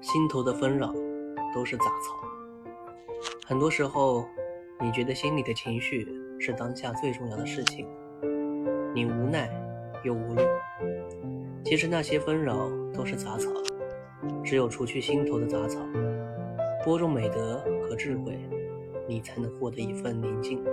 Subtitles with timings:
[0.00, 0.92] 心头的纷扰
[1.54, 2.16] 都是杂草。
[3.46, 4.26] 很多时候，
[4.80, 6.08] 你觉得心里的情绪
[6.38, 7.86] 是当下最重要的事情，
[8.94, 9.50] 你无奈
[10.04, 10.42] 又无力。
[11.64, 13.50] 其实那些纷扰都是杂草，
[14.42, 15.78] 只有除去心头的杂草，
[16.84, 18.38] 播种美德和智慧，
[19.06, 20.64] 你才能获得一份宁静。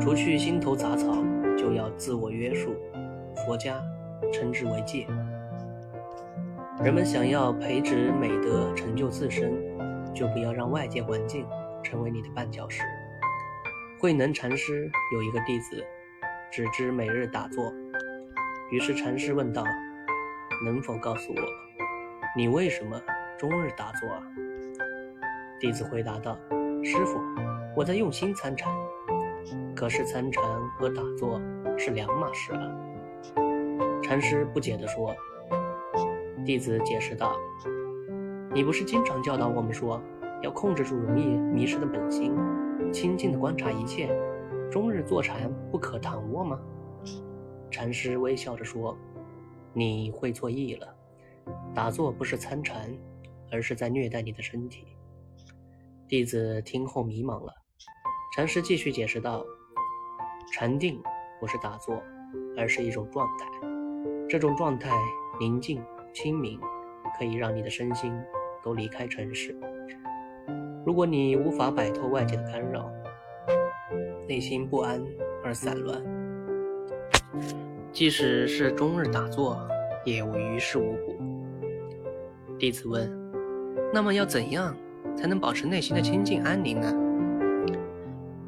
[0.00, 1.12] 除去心头杂草，
[1.56, 2.74] 就要自我约束，
[3.44, 3.80] 佛家
[4.32, 5.06] 称之为戒。
[6.82, 9.52] 人们想要培植美德、成就自身，
[10.12, 11.46] 就不要让外界环境
[11.82, 12.82] 成为你的绊脚石。
[14.00, 15.84] 慧能禅师有一个弟子，
[16.50, 17.72] 只知每日打坐。
[18.70, 19.64] 于是禅师问道
[20.66, 21.40] ：“能否告诉我，
[22.36, 23.00] 你为什么
[23.38, 24.20] 终日打坐啊？”
[25.60, 26.36] 弟子回答道
[26.82, 27.20] ：“师傅，
[27.76, 28.74] 我在用心参禅。
[29.74, 30.42] 可是参禅
[30.78, 31.40] 和打坐
[31.76, 32.80] 是两码事啊。”
[34.02, 35.14] 禅师不解地说。
[36.44, 37.34] 弟子解释道
[38.52, 39.98] ：“你不是经常教导我们说，
[40.42, 42.36] 要控制住容易迷失的本心，
[42.92, 44.14] 清静地观察一切，
[44.70, 46.60] 终日坐禅不可躺卧吗？”
[47.72, 48.94] 禅师微笑着说
[49.72, 50.94] ：“你会错意了，
[51.74, 52.94] 打坐不是参禅，
[53.50, 54.84] 而是在虐待你的身体。”
[56.06, 57.63] 弟子听后迷茫了。
[58.34, 59.46] 禅师继续解释道
[60.52, 61.00] ：“禅定
[61.38, 62.02] 不是打坐，
[62.58, 63.46] 而是一种状态，
[64.28, 64.90] 这种状态
[65.38, 65.80] 宁静。”
[66.12, 66.60] 清明
[67.16, 68.12] 可以让你的身心
[68.62, 69.56] 都离开尘世。
[70.84, 72.90] 如果你无法摆脱外界的干扰，
[74.28, 75.00] 内心不安
[75.44, 76.02] 而散乱，
[77.92, 79.56] 即使是终日打坐，
[80.04, 81.16] 也于事无补。
[82.58, 83.08] 弟子问：
[83.92, 84.76] 那么要怎样
[85.16, 87.03] 才能保持内心的清净安宁呢？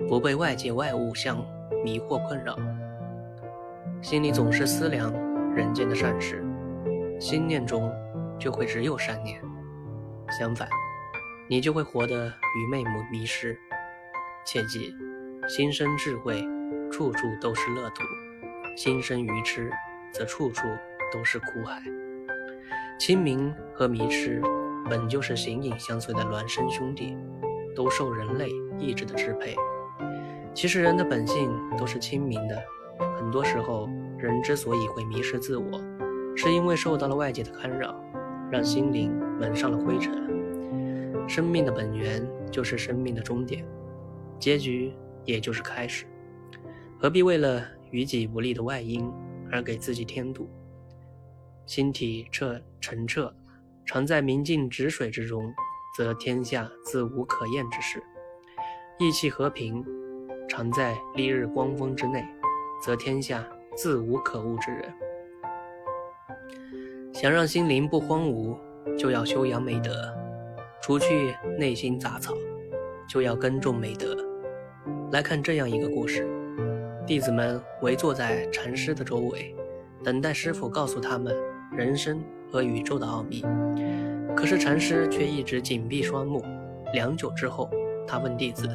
[0.09, 1.37] 不被外界外物相
[1.85, 2.57] 迷惑困扰，
[4.01, 5.12] 心里总是思量
[5.53, 6.45] 人间的善事。
[7.19, 7.93] 心念中
[8.39, 9.41] 就会只有善念，
[10.39, 10.69] 相反，
[11.49, 13.59] 你就会活得愚昧迷失。
[14.44, 14.94] 切记，
[15.49, 16.47] 心生智慧，
[16.93, 18.05] 处处都是乐土；
[18.77, 19.73] 心生愚痴，
[20.12, 20.69] 则处处
[21.12, 21.83] 都是苦海。
[22.99, 24.41] 清明和迷痴
[24.88, 27.17] 本就是形影相随的孪生兄弟，
[27.75, 29.56] 都受人类意志的支配。
[30.56, 32.59] 其实人的本性都是清明的，
[33.19, 33.87] 很多时候
[34.17, 35.78] 人之所以会迷失自我。
[36.34, 37.94] 是因为受到了外界的干扰，
[38.50, 41.28] 让心灵蒙上了灰尘。
[41.28, 43.67] 生命的本源就是生命的终点，
[44.39, 44.94] 结局
[45.27, 46.06] 也就是开始。
[46.99, 49.12] 何必为了于己不利的外因
[49.53, 50.49] 而给自己添堵？
[51.67, 53.31] 心体彻澄澈，
[53.84, 55.53] 常在明镜止水之中，
[55.94, 58.00] 则天下自无可厌之事；
[58.99, 59.84] 意气和平，
[60.49, 62.25] 常在丽日光风之内，
[62.83, 63.47] 则天下
[63.77, 64.93] 自无可恶之人。
[67.12, 68.56] 想让心灵不荒芜，
[68.97, 69.91] 就要修养美德；
[70.83, 72.35] 除去内心杂草，
[73.09, 74.17] 就要耕种美德。
[75.12, 76.29] 来看这样一个故事：
[77.06, 79.55] 弟子们围坐在禅师的周围，
[80.05, 81.35] 等待师傅告诉他们
[81.73, 83.43] 人生和宇宙的奥秘。
[84.37, 86.45] 可是禅师却一直紧闭双目。
[86.93, 87.69] 良久之后，
[88.06, 88.69] 他问弟子：“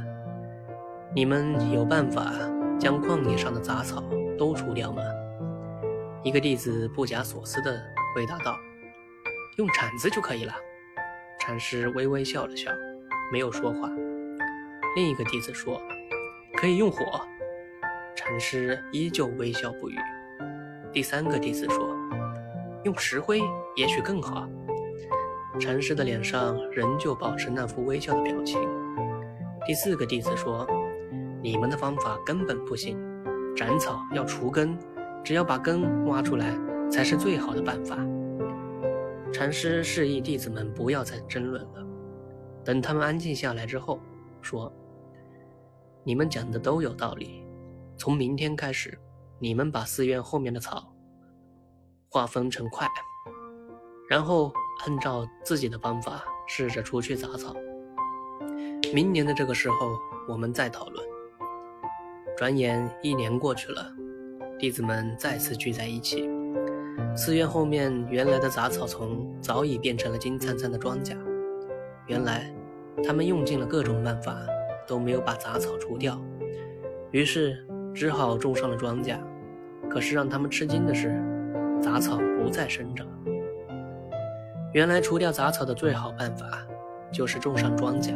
[1.13, 2.31] 你们有办法
[2.79, 4.03] 将旷野上的杂草
[4.37, 5.01] 都除掉吗？”
[6.23, 7.81] 一个弟子不假思索地。
[8.13, 8.57] 回答道
[9.55, 10.53] ：“用铲子就可以了。”
[11.39, 12.69] 禅师微微笑了笑，
[13.31, 13.89] 没有说话。
[14.97, 15.81] 另一个弟子说
[16.59, 17.05] ：“可以用火。”
[18.13, 19.95] 禅师依旧微笑不语。
[20.91, 21.95] 第三个弟子说
[22.83, 23.41] ：“用石灰
[23.77, 24.45] 也许更好。”
[25.57, 28.59] 禅师的脸上仍旧保持那副微笑的表情。
[29.65, 30.67] 第四个弟子说
[31.41, 32.97] ：“你们的方法根本不行，
[33.55, 34.77] 斩草要除根，
[35.23, 36.57] 只要把根挖出来。”
[36.91, 37.95] 才是最好的办法。
[39.31, 41.87] 禅师示意弟子们不要再争论了。
[42.65, 43.97] 等他们安静下来之后，
[44.41, 44.69] 说
[46.03, 47.45] ：“你们讲的都有道理。
[47.95, 48.99] 从明天开始，
[49.39, 50.93] 你们把寺院后面的草
[52.09, 52.85] 划分成块，
[54.09, 54.51] 然后
[54.85, 57.55] 按照自己的方法试着除去杂草。
[58.93, 61.01] 明年的这个时候，我们再讨论。”
[62.41, 63.85] 转眼一年过去了，
[64.57, 66.27] 弟子们再次聚在一起。
[67.15, 71.15] 寺院后面原来的杂草丛早已变成了金灿灿的庄稼。
[72.07, 72.51] 原来，
[73.03, 74.35] 他们用尽了各种办法，
[74.87, 76.19] 都没有把杂草除掉，
[77.11, 79.19] 于是只好种上了庄稼。
[79.87, 81.21] 可是让他们吃惊的是，
[81.79, 83.05] 杂草不再生长。
[84.73, 86.65] 原来除掉杂草的最好办法，
[87.13, 88.15] 就是种上庄稼。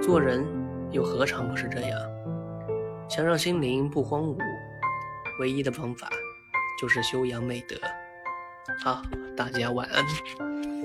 [0.00, 0.46] 做人
[0.92, 2.00] 又何尝不是这样？
[3.08, 4.36] 想让心灵不荒芜，
[5.40, 6.10] 唯一的方法
[6.80, 7.76] 就是修养美德。
[8.82, 9.02] 好，
[9.36, 10.75] 大家晚安。